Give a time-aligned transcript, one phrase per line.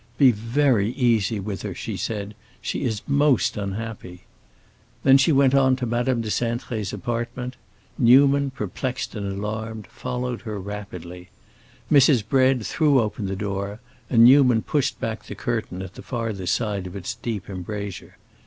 [0.17, 4.23] "Be very easy with her," she said; "she is most unhappy!"
[5.03, 7.55] Then she went on to Madame de Cintré's apartment;
[7.99, 11.29] Newman, perplexed and alarmed, followed her rapidly.
[11.91, 12.27] Mrs.
[12.27, 13.79] Bread threw open the door,
[14.09, 18.17] and Newman pushed back the curtain at the farther side of its deep embrasure.